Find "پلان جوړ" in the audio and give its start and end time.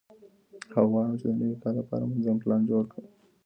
2.43-2.83